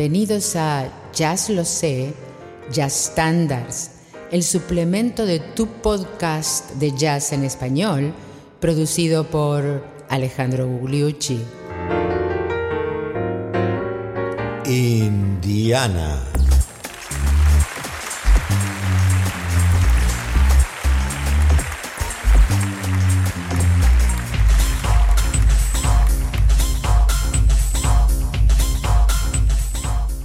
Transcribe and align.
Bienvenidos 0.00 0.56
a 0.56 0.90
Jazz 1.12 1.50
Lo 1.50 1.62
Sé, 1.62 2.14
Jazz 2.72 3.10
Standards, 3.10 3.90
el 4.30 4.42
suplemento 4.42 5.26
de 5.26 5.40
tu 5.40 5.66
podcast 5.66 6.70
de 6.76 6.96
jazz 6.96 7.34
en 7.34 7.44
español, 7.44 8.14
producido 8.60 9.24
por 9.24 9.84
Alejandro 10.08 10.66
Gugliucci. 10.66 11.42
Indiana. 14.64 16.29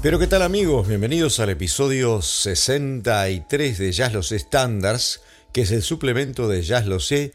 Pero 0.05 0.19
qué 0.19 0.27
tal 0.27 0.43
amigos, 0.43 0.87
bienvenidos 0.87 1.39
al 1.39 1.49
episodio 1.49 2.21
63 2.21 3.79
de 3.79 3.91
Jazz 3.91 4.13
Los 4.13 4.29
Standards, 4.29 5.21
que 5.51 5.61
es 5.61 5.71
el 5.71 5.81
suplemento 5.81 6.47
de 6.47 6.61
Jazz 6.61 6.85
Lo 6.85 6.99
Sé, 6.99 7.33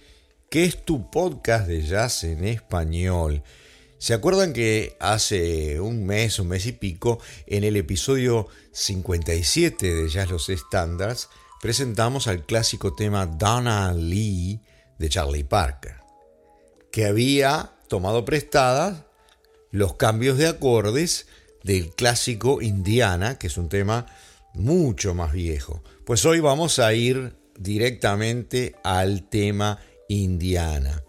que 0.48 0.66
es 0.66 0.84
tu 0.84 1.10
podcast 1.10 1.66
de 1.66 1.83
jazz 1.83 2.23
en 2.23 2.45
español. 2.45 3.43
¿Se 3.98 4.15
acuerdan 4.15 4.52
que 4.52 4.96
hace 5.01 5.80
un 5.80 6.06
mes, 6.06 6.38
un 6.38 6.46
mes 6.46 6.65
y 6.66 6.70
pico, 6.70 7.19
en 7.48 7.65
el 7.65 7.74
episodio 7.74 8.46
57 8.71 9.93
de 9.93 10.09
Jazz 10.09 10.30
Los 10.30 10.46
Standards, 10.46 11.29
presentamos 11.60 12.29
al 12.29 12.46
clásico 12.46 12.95
tema 12.95 13.27
Donna 13.27 13.93
Lee 13.93 14.60
de 14.96 15.09
Charlie 15.09 15.43
Parker, 15.43 15.96
que 16.93 17.07
había 17.07 17.73
tomado 17.88 18.24
prestadas 18.24 19.07
los 19.73 19.95
cambios 19.95 20.38
de 20.38 20.46
acordes 20.46 21.26
del 21.63 21.91
clásico 21.91 22.63
Indiana, 22.63 23.39
que 23.39 23.49
es 23.49 23.57
un 23.57 23.69
tema 23.69 24.07
mucho 24.55 25.15
más 25.15 25.33
viejo. 25.33 25.83
Pues 26.05 26.25
hoy 26.25 26.41
vamos 26.41 26.79
a 26.79 26.93
ir 26.95 27.37
directamente 27.59 28.75
al 28.83 29.29
tema 29.29 29.79
Indiana. 30.09 31.03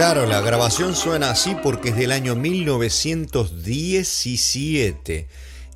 Claro, 0.00 0.24
la 0.24 0.40
grabación 0.40 0.96
suena 0.96 1.30
así 1.30 1.54
porque 1.62 1.90
es 1.90 1.96
del 1.96 2.12
año 2.12 2.34
1917 2.34 5.28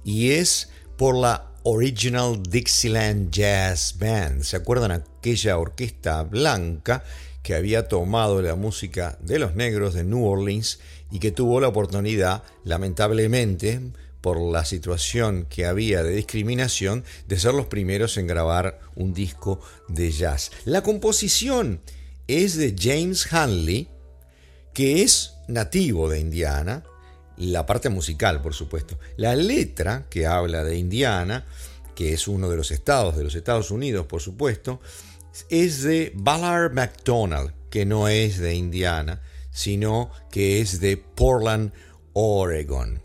y 0.02 0.30
es 0.30 0.70
por 0.96 1.14
la 1.14 1.50
Original 1.62 2.42
Dixieland 2.42 3.30
Jazz 3.30 3.96
Band. 3.98 4.44
¿Se 4.44 4.56
acuerdan 4.56 4.92
aquella 4.92 5.58
orquesta 5.58 6.22
blanca 6.22 7.04
que 7.42 7.54
había 7.54 7.86
tomado 7.86 8.40
la 8.40 8.54
música 8.54 9.18
de 9.20 9.38
los 9.38 9.56
negros 9.56 9.92
de 9.92 10.04
New 10.04 10.24
Orleans 10.24 10.80
y 11.10 11.18
que 11.18 11.30
tuvo 11.30 11.60
la 11.60 11.68
oportunidad, 11.68 12.44
lamentablemente, 12.64 13.78
por 14.22 14.40
la 14.40 14.64
situación 14.64 15.44
que 15.50 15.66
había 15.66 16.02
de 16.02 16.14
discriminación, 16.14 17.04
de 17.28 17.38
ser 17.38 17.52
los 17.52 17.66
primeros 17.66 18.16
en 18.16 18.26
grabar 18.26 18.80
un 18.94 19.12
disco 19.12 19.60
de 19.88 20.10
jazz? 20.10 20.50
La 20.64 20.82
composición 20.82 21.82
es 22.26 22.56
de 22.56 22.74
James 22.74 23.30
Hanley, 23.30 23.90
que 24.74 25.02
es 25.02 25.34
nativo 25.48 26.08
de 26.08 26.20
Indiana, 26.20 26.82
la 27.36 27.64
parte 27.64 27.88
musical, 27.88 28.42
por 28.42 28.54
supuesto. 28.54 28.98
La 29.16 29.36
letra 29.36 30.06
que 30.10 30.26
habla 30.26 30.64
de 30.64 30.76
Indiana, 30.76 31.46
que 31.94 32.12
es 32.12 32.28
uno 32.28 32.50
de 32.50 32.56
los 32.56 32.70
estados 32.70 33.16
de 33.16 33.24
los 33.24 33.34
Estados 33.34 33.70
Unidos, 33.70 34.06
por 34.06 34.20
supuesto, 34.20 34.80
es 35.48 35.82
de 35.82 36.12
Ballard 36.14 36.72
McDonald, 36.72 37.52
que 37.70 37.86
no 37.86 38.08
es 38.08 38.38
de 38.38 38.54
Indiana, 38.54 39.22
sino 39.50 40.10
que 40.30 40.60
es 40.60 40.80
de 40.80 40.96
Portland, 40.96 41.72
Oregon. 42.12 43.02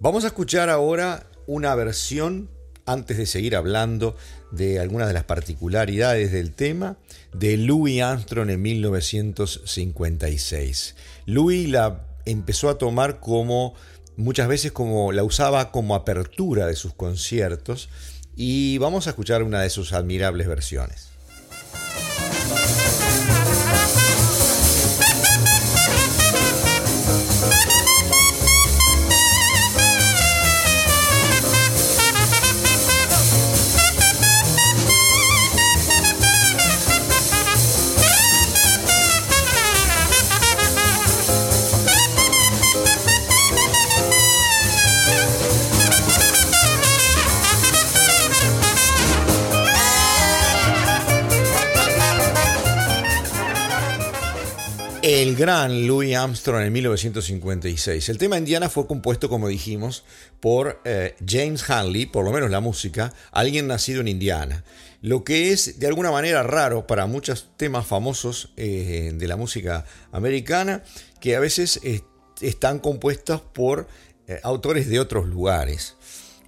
Vamos 0.00 0.24
a 0.24 0.28
escuchar 0.28 0.70
ahora 0.70 1.28
una 1.46 1.74
versión, 1.74 2.50
antes 2.84 3.16
de 3.16 3.26
seguir 3.26 3.54
hablando 3.54 4.16
de 4.52 4.78
algunas 4.78 5.08
de 5.08 5.14
las 5.14 5.24
particularidades 5.24 6.30
del 6.30 6.52
tema, 6.52 6.96
de 7.34 7.56
Louis 7.56 8.02
Armstrong 8.02 8.50
en 8.50 8.62
1956. 8.62 10.94
Louis 11.26 11.68
la 11.68 12.06
empezó 12.24 12.68
a 12.68 12.78
tomar 12.78 13.18
como 13.18 13.74
muchas 14.16 14.46
veces 14.48 14.72
como 14.72 15.12
la 15.12 15.24
usaba 15.24 15.72
como 15.72 15.94
apertura 15.94 16.66
de 16.66 16.76
sus 16.76 16.94
conciertos 16.94 17.88
y 18.36 18.78
vamos 18.78 19.06
a 19.06 19.10
escuchar 19.10 19.42
una 19.42 19.60
de 19.62 19.70
sus 19.70 19.92
admirables 19.92 20.46
versiones. 20.46 21.11
El 55.32 55.38
gran 55.38 55.86
Louis 55.86 56.14
Armstrong 56.14 56.62
en 56.62 56.72
1956. 56.74 58.10
El 58.10 58.18
tema 58.18 58.36
Indiana 58.36 58.68
fue 58.68 58.86
compuesto, 58.86 59.30
como 59.30 59.48
dijimos, 59.48 60.04
por 60.40 60.82
eh, 60.84 61.14
James 61.26 61.70
Hanley, 61.70 62.04
por 62.04 62.26
lo 62.26 62.32
menos 62.32 62.50
la 62.50 62.60
música, 62.60 63.14
alguien 63.30 63.66
nacido 63.66 64.02
en 64.02 64.08
Indiana. 64.08 64.62
Lo 65.00 65.24
que 65.24 65.52
es 65.52 65.78
de 65.78 65.86
alguna 65.86 66.10
manera 66.10 66.42
raro 66.42 66.86
para 66.86 67.06
muchos 67.06 67.48
temas 67.56 67.86
famosos 67.86 68.52
eh, 68.58 69.12
de 69.14 69.26
la 69.26 69.36
música 69.36 69.86
americana, 70.10 70.82
que 71.18 71.34
a 71.34 71.40
veces 71.40 71.80
están 72.42 72.78
compuestos 72.78 73.40
por 73.40 73.88
eh, 74.26 74.38
autores 74.42 74.86
de 74.90 75.00
otros 75.00 75.26
lugares. 75.28 75.96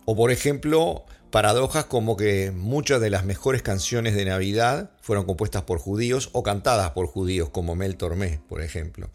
O 0.04 0.14
por 0.14 0.30
ejemplo, 0.30 1.06
paradojas 1.34 1.86
como 1.86 2.16
que 2.16 2.52
muchas 2.52 3.00
de 3.00 3.10
las 3.10 3.24
mejores 3.24 3.60
canciones 3.60 4.14
de 4.14 4.24
Navidad 4.24 4.92
fueron 5.00 5.24
compuestas 5.24 5.62
por 5.62 5.80
judíos 5.80 6.28
o 6.30 6.44
cantadas 6.44 6.90
por 6.90 7.08
judíos, 7.08 7.50
como 7.50 7.74
Mel 7.74 7.96
Tormé, 7.96 8.38
por 8.48 8.62
ejemplo. 8.62 9.10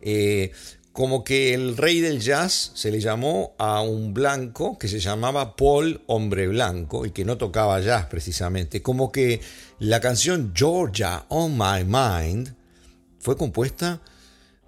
Eh, 0.00 0.52
como 0.92 1.24
que 1.24 1.52
el 1.52 1.76
rey 1.76 2.00
del 2.00 2.20
jazz 2.20 2.70
se 2.76 2.92
le 2.92 3.00
llamó 3.00 3.56
a 3.58 3.80
un 3.80 4.14
blanco 4.14 4.78
que 4.78 4.86
se 4.86 5.00
llamaba 5.00 5.56
Paul 5.56 6.00
Hombre 6.06 6.46
Blanco 6.46 7.06
y 7.06 7.10
que 7.10 7.24
no 7.24 7.38
tocaba 7.38 7.80
jazz 7.80 8.06
precisamente. 8.06 8.80
Como 8.80 9.10
que 9.10 9.40
la 9.80 9.98
canción 9.98 10.52
Georgia 10.54 11.24
on 11.28 11.58
My 11.58 11.82
Mind 11.84 12.54
fue 13.18 13.36
compuesta 13.36 14.00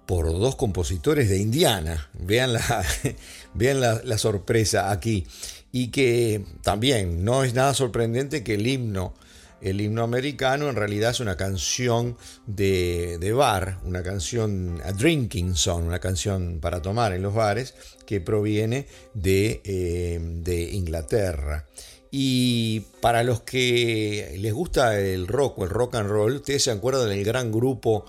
por 0.05 0.25
dos 0.25 0.57
compositores 0.57 1.29
de 1.29 1.37
Indiana. 1.37 2.09
Vean 2.19 2.51
la, 2.51 2.85
vean 3.53 3.79
la 3.79 4.17
sorpresa 4.17 4.91
aquí 4.91 5.25
y 5.77 5.89
que 5.89 6.43
también 6.63 7.23
no 7.23 7.43
es 7.43 7.53
nada 7.53 7.75
sorprendente 7.75 8.43
que 8.43 8.55
el 8.55 8.65
himno, 8.65 9.13
el 9.61 9.79
himno 9.79 10.01
americano 10.01 10.69
en 10.69 10.75
realidad 10.75 11.11
es 11.11 11.19
una 11.19 11.37
canción 11.37 12.17
de, 12.47 13.31
bar, 13.35 13.77
una 13.83 14.01
canción, 14.01 14.81
a 14.83 14.91
drinking 14.91 15.55
song, 15.55 15.85
una 15.85 15.99
canción 15.99 16.57
para 16.59 16.81
tomar 16.81 17.13
en 17.13 17.21
los 17.21 17.35
bares, 17.35 17.75
que 18.07 18.19
proviene 18.21 18.87
de, 19.13 19.61
eh, 19.65 20.19
de 20.19 20.63
Inglaterra. 20.71 21.67
Y 22.09 22.79
para 22.99 23.21
los 23.21 23.41
que 23.41 24.35
les 24.39 24.53
gusta 24.53 24.99
el 24.99 25.27
rock 25.27 25.59
o 25.59 25.63
el 25.65 25.69
rock 25.69 25.93
and 25.93 26.09
roll, 26.09 26.37
ustedes 26.37 26.63
se 26.63 26.71
acuerdan 26.71 27.09
del 27.09 27.23
gran 27.23 27.51
grupo 27.51 28.05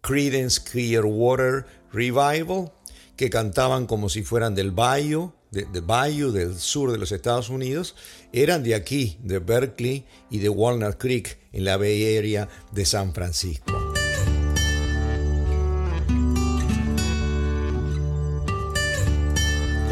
Creedence 0.00 0.62
Clearwater 0.62 1.66
Revival, 1.92 2.72
que 3.14 3.28
cantaban 3.28 3.86
como 3.86 4.08
si 4.08 4.22
fueran 4.22 4.54
del 4.54 4.70
Bayou, 4.70 5.34
de, 5.50 5.80
Bayou, 5.80 6.30
del 6.30 6.58
sur 6.58 6.92
de 6.92 6.98
los 6.98 7.12
Estados 7.12 7.48
Unidos, 7.48 7.94
eran 8.32 8.62
de 8.62 8.74
aquí, 8.74 9.18
de 9.22 9.38
Berkeley 9.38 10.04
y 10.30 10.38
de 10.38 10.48
Walnut 10.48 10.96
Creek, 10.96 11.38
en 11.52 11.64
la 11.64 11.76
Bay 11.76 12.16
Area 12.16 12.48
de 12.72 12.84
San 12.84 13.12
Francisco. 13.12 13.90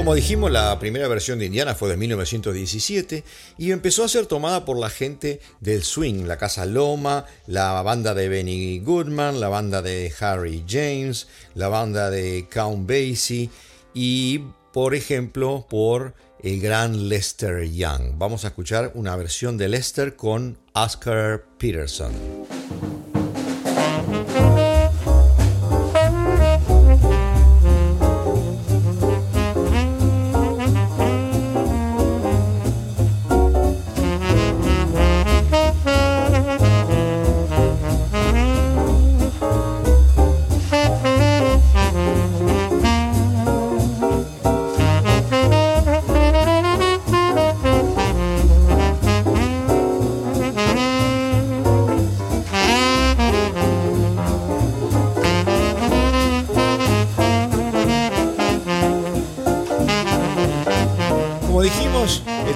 como 0.09 0.15
dijimos, 0.15 0.51
la 0.51 0.79
primera 0.79 1.07
versión 1.07 1.39
de 1.39 1.45
Indiana 1.45 1.75
fue 1.75 1.91
de 1.91 1.99
1917 1.99 3.25
y 3.59 3.73
empezó 3.73 4.05
a 4.05 4.09
ser 4.09 4.25
tomada 4.25 4.65
por 4.65 4.79
la 4.79 4.89
gente 4.89 5.39
del 5.61 5.83
swing, 5.83 6.25
la 6.25 6.39
Casa 6.39 6.65
Loma, 6.65 7.27
la 7.47 7.83
banda 7.83 8.15
de 8.15 8.31
Benny 8.31 8.79
Goodman, 8.79 9.39
la 9.39 9.51
banda 9.51 9.83
de 9.83 10.11
Harry 10.21 10.65
James, 10.67 11.29
la 11.55 11.69
banda 11.69 12.09
de 12.09 12.47
Count 12.51 12.89
Basie 12.89 13.51
y, 13.93 14.45
por 14.79 14.95
ejemplo, 14.95 15.67
por 15.69 16.15
el 16.41 16.61
gran 16.61 17.09
Lester 17.09 17.69
Young. 17.69 18.17
Vamos 18.17 18.45
a 18.45 18.49
escuchar 18.49 18.93
una 18.95 19.17
versión 19.17 19.59
de 19.59 19.69
Lester 19.69 20.15
con 20.15 20.57
Oscar 20.73 21.47
Peterson. 21.59 22.13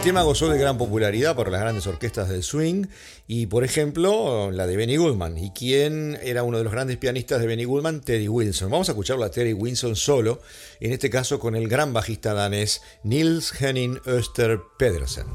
Tema 0.03 0.23
gozó 0.23 0.49
de 0.49 0.59
gran 0.59 0.79
popularidad 0.79 1.35
por 1.35 1.51
las 1.51 1.61
grandes 1.61 1.87
orquestas 1.89 2.29
del 2.29 2.45
swing 2.45 2.87
y, 3.27 3.47
por 3.47 3.65
ejemplo, 3.65 4.53
la 4.53 4.67
de 4.69 4.77
Benny 4.77 4.97
Goodman. 4.97 5.39
¿Y 5.39 5.51
quién 5.51 6.19
era 6.23 6.45
uno 6.45 6.59
de 6.59 6.65
los 6.65 6.73
grandes 6.73 6.99
pianistas 6.99 7.41
de 7.41 7.49
Benny 7.49 7.65
Goodman? 7.65 8.01
Teddy 8.01 8.29
Wilson. 8.29 8.71
Vamos 8.71 8.89
a 8.89 8.93
escucharlo 8.93 9.25
a 9.25 9.31
Teddy 9.31 9.55
Wilson 9.55 9.97
solo, 9.97 10.41
en 10.79 10.93
este 10.93 11.11
caso 11.11 11.41
con 11.41 11.57
el 11.57 11.69
gran 11.69 11.93
bajista 11.93 12.33
danés 12.33 12.83
Nils 13.03 13.53
Henning 13.61 14.01
Öster 14.07 14.61
Pedersen. 14.79 15.27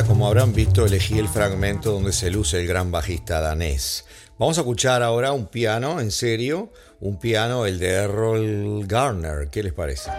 Como 0.00 0.26
habrán 0.26 0.54
visto, 0.54 0.86
elegí 0.86 1.18
el 1.18 1.28
fragmento 1.28 1.92
donde 1.92 2.14
se 2.14 2.30
luce 2.30 2.58
el 2.58 2.66
gran 2.66 2.90
bajista 2.90 3.40
danés. 3.40 4.06
Vamos 4.38 4.56
a 4.56 4.62
escuchar 4.62 5.02
ahora 5.02 5.32
un 5.32 5.46
piano, 5.46 6.00
en 6.00 6.10
serio, 6.10 6.72
un 7.00 7.18
piano, 7.18 7.66
el 7.66 7.78
de 7.78 7.90
Errol 7.90 8.86
Garner. 8.86 9.48
¿Qué 9.50 9.62
les 9.62 9.74
parece? 9.74 10.10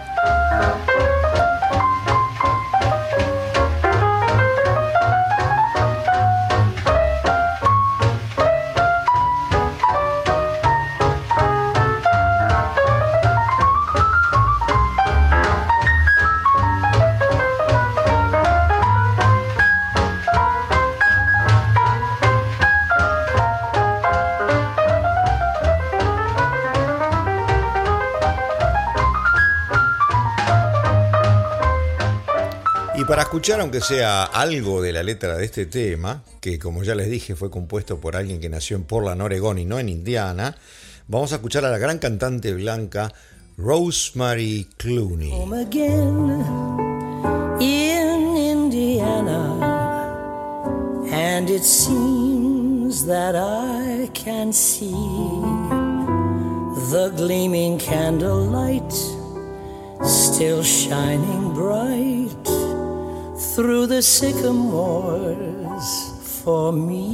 Escuchar, 33.44 33.60
aunque 33.60 33.82
sea 33.82 34.24
algo 34.24 34.80
de 34.80 34.90
la 34.90 35.02
letra 35.02 35.36
de 35.36 35.44
este 35.44 35.66
tema, 35.66 36.22
que 36.40 36.58
como 36.58 36.82
ya 36.82 36.94
les 36.94 37.10
dije 37.10 37.36
fue 37.36 37.50
compuesto 37.50 38.00
por 38.00 38.16
alguien 38.16 38.40
que 38.40 38.48
nació 38.48 38.74
en 38.74 38.84
Portland, 38.84 39.20
Oregon 39.20 39.58
y 39.58 39.66
no 39.66 39.78
en 39.78 39.90
Indiana, 39.90 40.56
vamos 41.08 41.30
a 41.32 41.34
escuchar 41.34 41.62
a 41.66 41.70
la 41.70 41.76
gran 41.76 41.98
cantante 41.98 42.54
blanca 42.54 43.12
Rosemary 43.58 44.66
Clooney. 44.78 45.30
Home 45.30 45.60
again 45.60 46.40
in 47.60 48.34
Indiana, 48.34 49.60
and 51.12 51.50
it 51.50 51.64
seems 51.64 53.04
that 53.04 53.36
I 53.36 54.08
can 54.14 54.54
see 54.54 54.90
the 56.90 57.12
gleaming 57.14 57.76
candlelight 57.76 58.90
still 60.02 60.62
shining 60.62 61.52
bright. 61.52 62.53
Through 63.54 63.86
the 63.86 64.02
sycamores 64.02 65.86
for 66.42 66.72
me. 66.72 67.12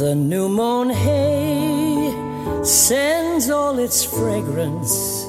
The 0.00 0.16
new 0.16 0.48
mown 0.48 0.90
hay 0.90 2.12
sends 2.64 3.50
all 3.50 3.78
its 3.78 4.04
fragrance 4.04 5.24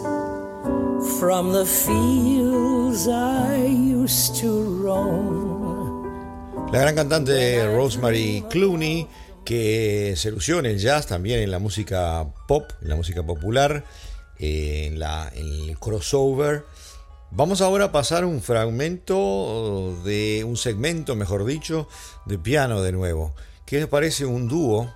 from 1.20 1.54
the 1.54 1.64
fields 1.64 3.08
I 3.08 3.68
used 3.68 4.42
to 4.42 4.64
roam. 4.84 6.70
La 6.72 6.80
gran 6.80 6.96
cantante 6.96 7.68
Rosemary 7.68 8.44
Clooney, 8.50 9.08
que 9.46 10.16
se 10.16 10.32
lució 10.32 10.58
en 10.58 10.66
el 10.66 10.80
jazz, 10.80 11.06
también 11.06 11.40
en 11.40 11.52
la 11.52 11.60
música 11.60 12.26
pop, 12.48 12.64
en 12.82 12.90
la 12.90 12.96
música 12.96 13.22
popular, 13.22 13.86
en, 14.40 14.98
la, 14.98 15.32
en 15.36 15.70
el 15.70 15.78
crossover 15.78 16.66
Vamos 17.32 17.62
ahora 17.62 17.86
a 17.86 17.92
pasar 17.92 18.26
un 18.26 18.42
fragmento 18.42 19.96
de 20.04 20.44
un 20.44 20.58
segmento, 20.58 21.16
mejor 21.16 21.46
dicho, 21.46 21.88
de 22.26 22.40
piano 22.40 22.82
de 22.82 22.92
nuevo. 22.92 23.36
¿Qué 23.68 23.78
les 23.78 23.88
parece 23.88 24.26
un 24.26 24.48
dúo 24.48 24.92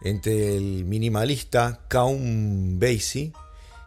entre 0.00 0.56
el 0.56 0.84
minimalista 0.84 1.80
Count 1.88 2.80
Basie 2.80 3.32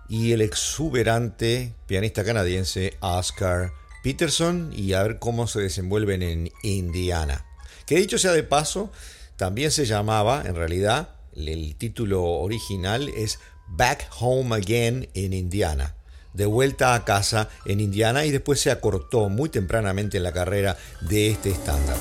y 0.09 0.33
el 0.33 0.41
exuberante 0.41 1.73
pianista 1.87 2.25
canadiense 2.25 2.97
Oscar 2.99 3.71
Peterson 4.03 4.73
y 4.75 4.91
a 4.91 5.01
ver 5.01 5.17
cómo 5.17 5.47
se 5.47 5.61
desenvuelven 5.61 6.21
en 6.21 6.51
Indiana? 6.63 7.45
Que 7.85 7.95
dicho 7.95 8.17
sea 8.17 8.33
de 8.33 8.43
paso, 8.43 8.91
también 9.37 9.71
se 9.71 9.85
llamaba, 9.85 10.43
en 10.45 10.55
realidad, 10.55 11.15
el 11.33 11.77
título 11.77 12.23
original 12.23 13.07
es 13.07 13.39
Back 13.69 14.09
Home 14.19 14.53
Again 14.53 15.07
in 15.13 15.31
Indiana 15.31 15.95
de 16.35 16.45
vuelta 16.45 16.93
a 16.93 17.05
casa 17.05 17.49
en 17.65 17.79
Indiana 17.79 18.25
y 18.25 18.31
después 18.31 18.59
se 18.59 18.71
acortó 18.71 19.29
muy 19.29 19.49
tempranamente 19.49 20.17
en 20.17 20.23
la 20.23 20.33
carrera 20.33 20.77
de 21.01 21.29
este 21.29 21.49
estándar. 21.49 21.97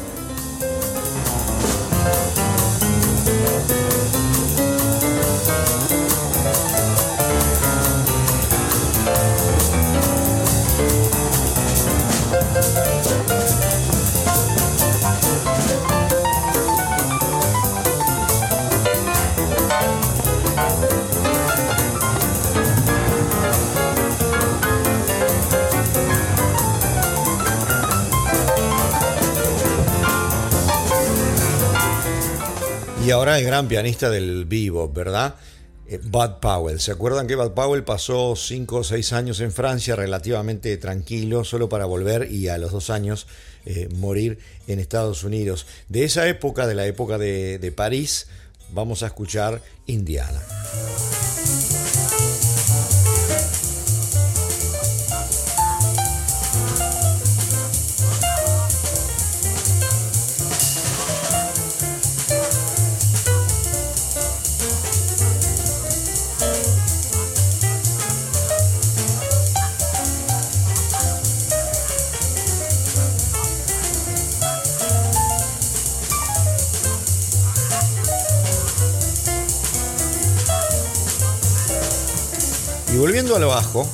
Y 33.05 33.11
ahora 33.11 33.39
el 33.39 33.45
gran 33.45 33.69
pianista 33.69 34.09
del 34.09 34.47
vivo, 34.47 34.89
¿verdad? 34.89 35.35
Eh, 35.87 36.01
Bud 36.03 36.41
Powell. 36.41 36.81
¿Se 36.81 36.91
acuerdan 36.91 37.27
que 37.27 37.37
Bud 37.37 37.51
Powell 37.51 37.85
pasó 37.85 38.35
5 38.35 38.77
o 38.77 38.83
6 38.83 39.13
años 39.13 39.41
en 39.41 39.53
Francia 39.53 39.95
relativamente 39.95 40.75
tranquilo, 40.79 41.45
solo 41.45 41.69
para 41.69 41.85
volver 41.85 42.33
y 42.33 42.49
a 42.49 42.57
los 42.57 42.73
dos 42.73 42.89
años 42.89 43.27
eh, 43.67 43.91
morir 43.97 44.39
en 44.69 44.79
Estados 44.79 45.23
Unidos? 45.23 45.67
De 45.91 46.05
esa 46.05 46.27
época, 46.29 46.67
de 46.67 46.75
la 46.75 46.87
época 46.87 47.19
de, 47.19 47.73
París, 47.77 48.29
vamos 48.73 49.03
a 49.03 49.09
escuchar 49.09 49.61
Indiana. 49.87 50.41
Volviendo 83.05 83.37
al 83.37 83.45
bajo, 83.45 83.87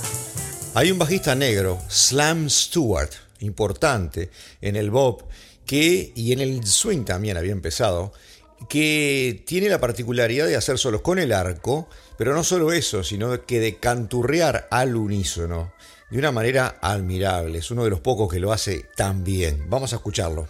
hay 0.75 0.93
un 0.93 0.99
bajista 1.01 1.35
negro, 1.35 1.81
Slam 1.89 2.49
Stewart, 2.49 3.11
importante 3.41 4.31
en 4.61 4.77
el 4.77 4.93
bop, 4.93 5.23
que, 5.67 6.13
y 6.15 6.31
en 6.33 6.39
el 6.39 6.65
swing 6.65 7.03
también 7.03 7.37
había 7.37 7.51
empezado, 7.51 8.13
que 8.69 9.43
tiene 9.49 9.69
la 9.69 9.81
particularidad 9.81 10.47
de 10.47 10.55
hacer 10.55 10.79
solos 10.79 11.01
con 11.01 11.19
el 11.19 11.33
arco, 11.33 11.89
pero 12.19 12.35
no 12.35 12.45
solo 12.45 12.73
eso, 12.73 13.03
sino 13.03 13.45
que 13.47 13.59
de 13.59 13.79
canturrear 13.79 14.69
al 14.71 14.95
unísono 14.95 15.73
de 16.09 16.19
una 16.19 16.31
manera 16.31 16.79
admirable. 16.81 17.59
Es 17.59 17.73
uno 17.73 17.83
de 17.83 17.91
los 17.91 17.99
pocos 17.99 18.33
que 18.33 18.39
lo 18.39 18.53
hace 18.53 18.87
tan 18.95 19.25
bien. 19.25 19.69
Vamos 19.69 19.93
a 19.93 19.97
escucharlo. 19.97 20.47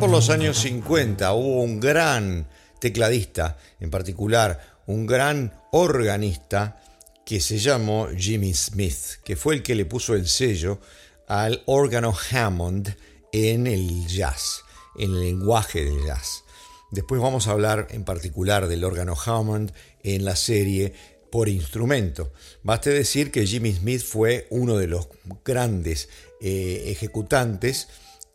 Por 0.00 0.08
los 0.08 0.30
años 0.30 0.58
50 0.60 1.30
hubo 1.34 1.62
un 1.62 1.78
gran 1.78 2.48
tecladista, 2.80 3.58
en 3.80 3.90
particular 3.90 4.80
un 4.86 5.06
gran 5.06 5.52
organista 5.72 6.80
que 7.26 7.38
se 7.38 7.58
llamó 7.58 8.08
Jimmy 8.16 8.54
Smith, 8.54 9.20
que 9.22 9.36
fue 9.36 9.56
el 9.56 9.62
que 9.62 9.74
le 9.74 9.84
puso 9.84 10.14
el 10.14 10.26
sello 10.26 10.80
al 11.28 11.62
órgano 11.66 12.14
Hammond 12.30 12.96
en 13.30 13.66
el 13.66 14.06
jazz, 14.06 14.64
en 14.96 15.10
el 15.10 15.20
lenguaje 15.20 15.84
del 15.84 16.02
jazz. 16.02 16.44
Después 16.90 17.20
vamos 17.20 17.46
a 17.46 17.50
hablar 17.50 17.88
en 17.90 18.04
particular 18.04 18.68
del 18.68 18.84
órgano 18.84 19.14
Hammond 19.22 19.70
en 20.02 20.24
la 20.24 20.34
serie 20.34 20.94
por 21.30 21.50
instrumento. 21.50 22.32
Baste 22.62 22.88
decir 22.88 23.30
que 23.30 23.46
Jimmy 23.46 23.74
Smith 23.74 24.02
fue 24.02 24.46
uno 24.48 24.78
de 24.78 24.86
los 24.86 25.08
grandes 25.44 26.08
eh, 26.40 26.84
ejecutantes 26.86 27.88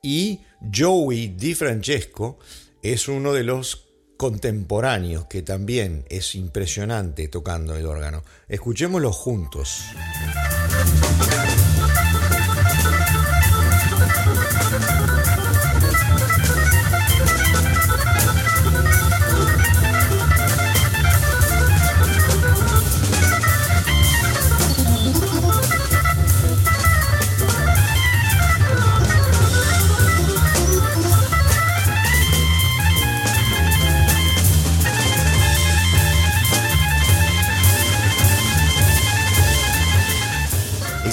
y 0.03 0.41
Joey 0.73 1.35
Di 1.35 1.53
Francesco 1.53 2.39
es 2.81 3.07
uno 3.07 3.33
de 3.33 3.43
los 3.43 3.87
contemporáneos 4.17 5.25
que 5.25 5.41
también 5.41 6.05
es 6.09 6.35
impresionante 6.35 7.27
tocando 7.27 7.75
el 7.75 7.85
órgano. 7.85 8.23
Escuchémoslo 8.47 9.11
juntos. 9.11 9.81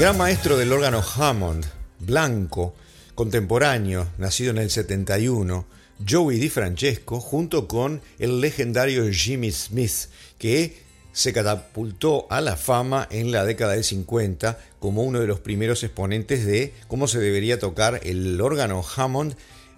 Gran 0.02 0.18
maestro 0.18 0.58
del 0.58 0.72
órgano 0.72 1.00
Hammond, 1.00 1.64
blanco, 2.00 2.74
contemporáneo, 3.14 4.08
nacido 4.18 4.50
en 4.50 4.58
el 4.58 4.68
71, 4.68 5.64
Joey 6.10 6.40
Di 6.40 6.48
Francesco, 6.48 7.20
junto 7.20 7.68
con 7.68 8.02
el 8.18 8.40
legendario 8.40 9.04
Jimmy 9.12 9.52
Smith, 9.52 10.08
que 10.38 10.82
se 11.12 11.32
catapultó 11.32 12.26
a 12.30 12.40
la 12.40 12.56
fama 12.56 13.06
en 13.12 13.30
la 13.30 13.44
década 13.44 13.74
del 13.74 13.84
50 13.84 14.58
como 14.80 15.04
uno 15.04 15.20
de 15.20 15.28
los 15.28 15.38
primeros 15.38 15.84
exponentes 15.84 16.44
de 16.46 16.74
cómo 16.88 17.06
se 17.06 17.20
debería 17.20 17.60
tocar 17.60 18.00
el 18.02 18.40
órgano 18.40 18.82
Hammond 18.96 19.36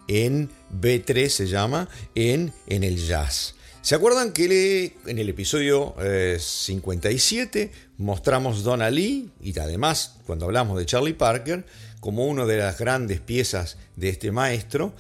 en 0.09 0.49
B3 0.73 1.29
se 1.29 1.49
llama, 1.49 1.91
en, 2.15 2.55
en 2.67 2.83
el 2.83 2.97
jazz. 2.97 3.57
¿Se 3.85 3.95
acuerdan 3.95 4.33
que 4.33 4.97
en 5.05 5.19
el 5.19 5.29
episodio 5.29 5.95
57 6.39 7.71
mostramos 7.99 8.63
Donna 8.63 8.89
Lee 8.89 9.29
y 9.43 9.59
además 9.59 10.15
cuando 10.27 10.47
hablamos 10.47 10.79
de 10.79 10.87
Charlie 10.87 11.13
Parker 11.13 11.67
como 12.01 12.25
una 12.25 12.47
de 12.47 12.57
las 12.57 12.79
grandes 12.79 13.21
piezas 13.21 13.77
de 13.97 14.09
este 14.09 14.33
maestro 14.33 14.95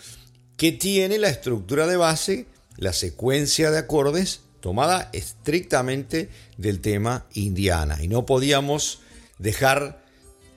que 0.58 0.70
tiene 0.70 1.16
la 1.16 1.30
estructura 1.30 1.86
de 1.86 1.96
base, 1.96 2.44
la 2.76 2.92
secuencia 2.92 3.70
de 3.70 3.78
acordes 3.78 4.40
tomada 4.60 5.08
estrictamente 5.14 6.28
del 6.58 6.82
tema 6.82 7.24
Indiana 7.32 7.96
y 8.02 8.08
no 8.08 8.26
podíamos 8.26 9.00
dejar 9.38 10.04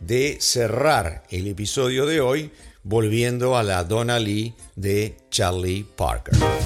de 0.01 0.37
cerrar 0.41 1.23
el 1.29 1.47
episodio 1.47 2.05
de 2.05 2.19
hoy 2.19 2.51
volviendo 2.83 3.55
a 3.55 3.63
la 3.63 3.85
Donna 3.85 4.19
Lee 4.19 4.53
de 4.75 5.15
Charlie 5.31 5.85
Parker. 5.95 6.56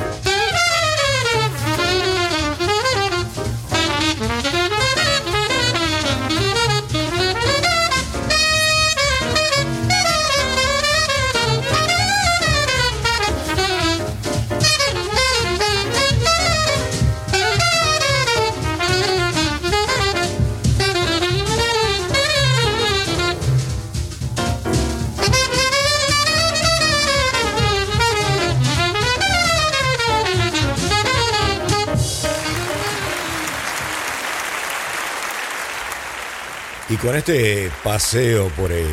Con 37.01 37.15
este 37.15 37.71
paseo 37.83 38.49
por 38.49 38.71
el, 38.71 38.87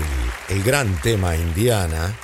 gran 0.64 1.00
tema 1.02 1.36
Indiana 1.36 2.16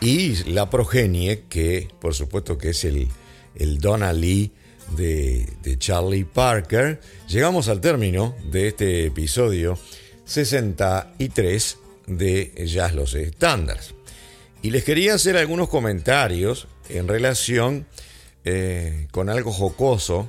y 0.00 0.44
la 0.44 0.70
progenie, 0.70 1.44
que 1.48 1.88
por 2.00 2.14
supuesto 2.14 2.56
que 2.56 2.70
es 2.70 2.84
el, 2.84 3.08
el 3.56 3.80
Donna 3.80 4.12
Lee 4.12 4.52
de, 4.96 5.48
de, 5.62 5.78
Charlie 5.78 6.24
Parker, 6.24 7.00
llegamos 7.28 7.68
al 7.68 7.80
término 7.80 8.36
de 8.50 8.68
este 8.68 9.06
episodio 9.06 9.76
63 10.24 11.78
de 12.06 12.64
Jazz 12.66 12.94
Los 12.94 13.14
Estándares. 13.14 13.94
Y 14.62 14.70
les 14.70 14.84
quería 14.84 15.14
hacer 15.14 15.36
algunos 15.36 15.68
comentarios 15.68 16.68
en 16.88 17.08
relación 17.08 17.86
eh, 18.44 19.08
con 19.10 19.28
algo 19.28 19.50
jocoso 19.50 20.28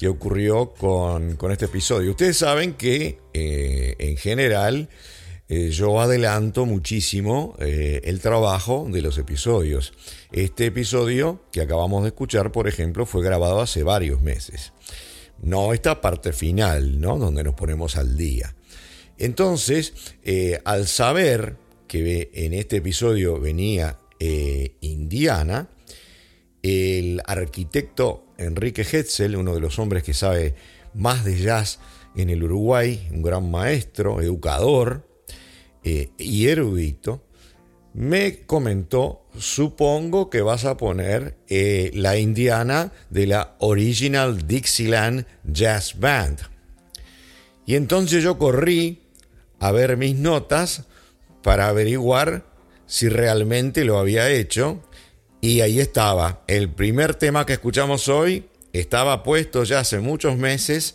que 0.00 0.08
ocurrió 0.08 0.70
con, 0.70 1.36
con, 1.36 1.52
este 1.52 1.66
episodio. 1.66 2.12
Ustedes 2.12 2.38
saben 2.38 2.72
que 2.72 3.18
eh, 3.34 3.96
en 3.98 4.16
general 4.16 4.88
eh, 5.50 5.68
yo 5.68 6.00
adelanto 6.00 6.64
muchísimo 6.64 7.54
eh, 7.58 8.00
el 8.04 8.20
trabajo 8.20 8.88
de 8.90 9.02
los 9.02 9.18
episodios. 9.18 9.92
Este 10.32 10.64
episodio 10.64 11.44
que 11.52 11.60
acabamos 11.60 12.04
de 12.04 12.08
escuchar, 12.08 12.50
por 12.50 12.66
ejemplo, 12.66 13.04
fue 13.04 13.22
grabado 13.22 13.60
hace 13.60 13.82
varios 13.82 14.22
meses. 14.22 14.72
No 15.42 15.74
esta 15.74 16.00
parte 16.00 16.32
final, 16.32 16.98
¿no? 16.98 17.18
Donde 17.18 17.44
nos 17.44 17.54
ponemos 17.54 17.98
al 17.98 18.16
día. 18.16 18.54
Entonces, 19.18 19.92
al 20.64 20.86
saber 20.86 21.58
que 21.86 22.30
en 22.32 22.54
este 22.54 22.76
episodio 22.76 23.38
venía 23.38 24.00
Indiana, 24.80 25.68
el 26.62 27.20
arquitecto 27.26 28.29
Enrique 28.40 28.82
Hetzel, 28.82 29.36
uno 29.36 29.54
de 29.54 29.60
los 29.60 29.78
hombres 29.78 30.02
que 30.02 30.14
sabe 30.14 30.54
más 30.94 31.24
de 31.24 31.38
jazz 31.38 31.78
en 32.16 32.30
el 32.30 32.42
Uruguay, 32.42 33.08
un 33.12 33.22
gran 33.22 33.50
maestro, 33.50 34.20
educador 34.20 35.06
eh, 35.84 36.10
y 36.18 36.48
erudito, 36.48 37.22
me 37.92 38.44
comentó, 38.46 39.26
supongo 39.36 40.30
que 40.30 40.42
vas 40.42 40.64
a 40.64 40.76
poner 40.76 41.36
eh, 41.48 41.90
la 41.94 42.18
indiana 42.18 42.92
de 43.10 43.26
la 43.26 43.56
Original 43.58 44.46
Dixieland 44.46 45.26
Jazz 45.44 45.98
Band. 45.98 46.40
Y 47.66 47.74
entonces 47.74 48.22
yo 48.22 48.38
corrí 48.38 49.02
a 49.58 49.72
ver 49.72 49.96
mis 49.96 50.16
notas 50.16 50.84
para 51.42 51.68
averiguar 51.68 52.44
si 52.86 53.08
realmente 53.08 53.84
lo 53.84 53.98
había 53.98 54.28
hecho. 54.30 54.82
Y 55.40 55.62
ahí 55.62 55.80
estaba, 55.80 56.42
el 56.46 56.68
primer 56.68 57.14
tema 57.14 57.46
que 57.46 57.54
escuchamos 57.54 58.08
hoy 58.08 58.44
estaba 58.74 59.22
puesto 59.22 59.64
ya 59.64 59.80
hace 59.80 59.98
muchos 59.98 60.36
meses 60.36 60.94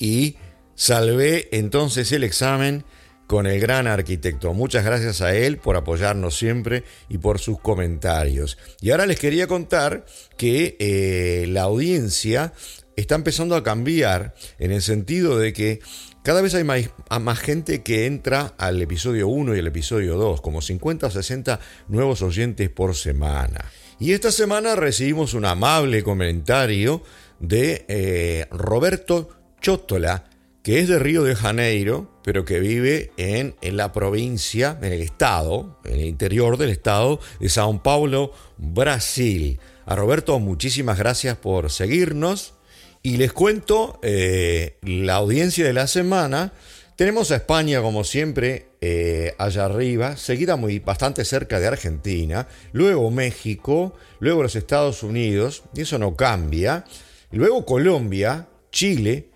y 0.00 0.36
salvé 0.74 1.48
entonces 1.52 2.10
el 2.10 2.24
examen 2.24 2.84
con 3.28 3.46
el 3.46 3.60
gran 3.60 3.86
arquitecto. 3.86 4.52
Muchas 4.52 4.84
gracias 4.84 5.20
a 5.20 5.34
él 5.34 5.58
por 5.58 5.76
apoyarnos 5.76 6.36
siempre 6.36 6.82
y 7.08 7.18
por 7.18 7.38
sus 7.38 7.60
comentarios. 7.60 8.58
Y 8.80 8.90
ahora 8.90 9.06
les 9.06 9.18
quería 9.18 9.46
contar 9.46 10.04
que 10.36 10.76
eh, 10.80 11.46
la 11.48 11.62
audiencia 11.62 12.52
está 12.96 13.14
empezando 13.14 13.56
a 13.56 13.62
cambiar 13.62 14.34
en 14.58 14.72
el 14.72 14.82
sentido 14.82 15.38
de 15.38 15.52
que 15.52 15.80
cada 16.24 16.40
vez 16.40 16.54
hay 16.54 16.64
más, 16.64 17.38
gente 17.38 17.82
que 17.82 18.06
entra 18.06 18.54
al 18.56 18.80
episodio 18.80 19.28
1 19.28 19.56
y 19.56 19.58
el 19.58 19.66
episodio 19.66 20.16
2, 20.16 20.40
como 20.40 20.62
50 20.62 21.06
o 21.06 21.10
60 21.10 21.60
nuevos 21.88 22.22
oyentes 22.22 22.70
por 22.70 22.94
semana. 22.94 23.70
Y 23.98 24.12
esta 24.12 24.32
semana 24.32 24.74
recibimos 24.76 25.34
un 25.34 25.44
amable 25.44 26.02
comentario 26.02 27.02
de 27.38 27.84
eh, 27.88 28.46
Roberto 28.50 29.28
Chótola, 29.60 30.24
que 30.62 30.80
es 30.80 30.88
de 30.88 30.98
Río 30.98 31.22
de 31.22 31.36
Janeiro, 31.36 32.10
pero 32.24 32.44
que 32.44 32.58
vive 32.58 33.12
en, 33.16 33.54
en, 33.60 33.76
la 33.76 33.92
provincia, 33.92 34.78
en 34.82 34.92
el 34.92 35.02
estado, 35.02 35.78
en 35.84 36.00
el 36.00 36.06
interior 36.06 36.56
del 36.56 36.70
estado 36.70 37.20
de 37.38 37.48
Sao 37.48 37.82
Paulo, 37.82 38.32
Brasil. 38.56 39.60
A 39.86 39.94
Roberto, 39.94 40.38
muchísimas 40.38 40.98
gracias 40.98 41.36
por 41.36 41.70
seguirnos. 41.70 42.54
Y 43.02 43.18
les 43.18 43.34
cuento 43.34 44.00
eh, 44.02 44.78
la 44.80 45.16
audiencia 45.16 45.66
de 45.66 45.74
la 45.74 45.86
semana. 45.86 46.54
Tenemos 46.96 47.30
a 47.30 47.36
España, 47.36 47.82
como 47.82 48.02
siempre, 48.02 48.68
eh, 48.86 49.34
allá 49.38 49.64
arriba, 49.64 50.18
seguida 50.18 50.56
muy 50.56 50.78
bastante 50.78 51.24
cerca 51.24 51.58
de 51.58 51.66
Argentina, 51.66 52.46
luego 52.72 53.10
México, 53.10 53.94
luego 54.20 54.42
los 54.42 54.56
Estados 54.56 55.02
Unidos, 55.02 55.62
y 55.74 55.80
eso 55.80 55.98
no 55.98 56.16
cambia, 56.16 56.84
luego 57.30 57.64
Colombia, 57.64 58.46
Chile, 58.70 59.30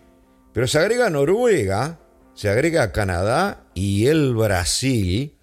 pero 0.53 0.67
se 0.67 0.79
agrega 0.79 1.09
Noruega, 1.09 1.99
se 2.35 2.51
agrega 2.51 2.93
Canadá 2.93 3.65
y 3.73 4.09
el 4.09 4.35
Brasil 4.35 5.35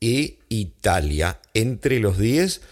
y 0.00 0.38
Italia 0.48 1.38
entre 1.52 2.00
los 2.00 2.16
10 2.16 2.62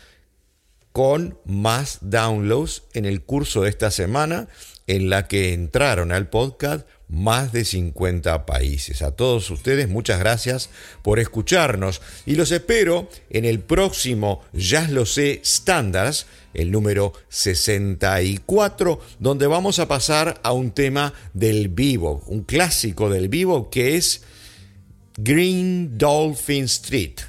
con 0.93 1.39
más 1.45 1.99
downloads 2.01 2.85
en 2.95 3.05
el 3.05 3.23
curso 3.25 3.61
de 3.61 3.69
esta 3.69 3.91
semana 3.91 4.49
en 4.87 5.11
la 5.11 5.29
que 5.29 5.53
entraron 5.53 6.13
al 6.13 6.31
podcast 6.31 6.89
más 7.09 7.53
de 7.53 7.65
50 7.65 8.47
países. 8.47 9.03
A 9.03 9.13
todos 9.13 9.51
ustedes 9.51 9.89
muchas 9.89 10.19
gracias 10.19 10.71
por 11.03 11.19
escucharnos 11.19 12.01
y 12.25 12.35
los 12.35 12.51
espero 12.51 13.09
en 13.31 13.45
el 13.45 13.61
próximo 13.61 14.43
Ya 14.53 14.89
lo 14.89 15.07
sé 15.07 15.41
Standards, 15.45 16.27
el 16.55 16.71
número 16.71 17.13
64, 17.29 19.01
donde 19.19 19.47
vamos 19.47 19.79
a 19.79 19.89
pasar 19.89 20.41
a 20.43 20.53
un 20.53 20.71
tema 20.71 21.13
del 21.35 21.69
vivo, 21.69 22.23
un 22.27 22.43
clásico 22.43 23.11
del 23.11 23.29
vivo 23.29 23.71
que 23.71 23.97
es 23.97 24.23
Green 25.17 25.97
Dolphin 25.97 26.65
Street. 26.65 27.21